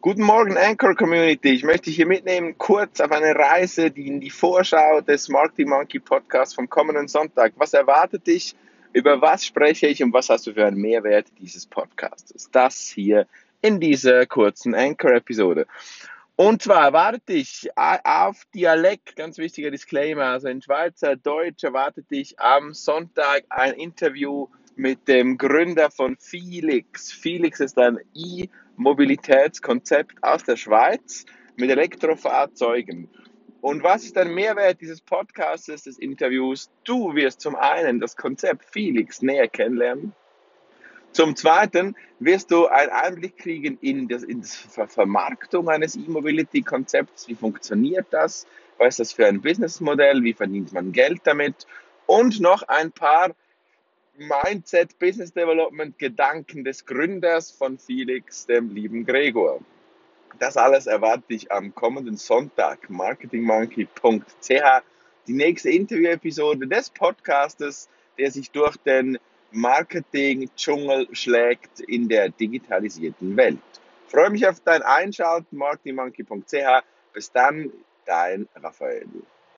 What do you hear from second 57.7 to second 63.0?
Felix, dem lieben Gregor. Das alles erwarte ich am kommenden Sonntag,